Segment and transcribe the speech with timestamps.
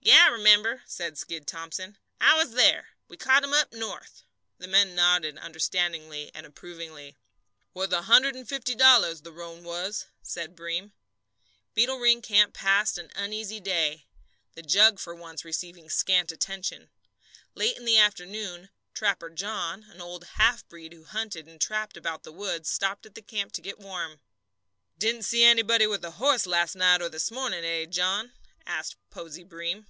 [0.00, 1.98] "Yes, I remember," said Skid Thomson.
[2.20, 2.90] "I was there.
[3.08, 4.22] We caught him up north."
[4.58, 7.14] The men nodded understandingly and approvingly.
[7.74, 10.92] "Wuth a hundred and fifty dollars, the roan was," said Breem.
[11.74, 14.06] Beetle Ring camp passed an uneasy day,
[14.54, 16.88] the "jug" for once receiving scant attention.
[17.54, 22.22] Late in the afternoon "Trapper John," an old half breed who hunted and trapped about
[22.22, 24.20] the woods, stopped at the camp to get warm.
[24.98, 28.32] "Didn't see anybody with a horse last night or this morning, eh, John?"
[28.66, 29.86] asked Posey Breem.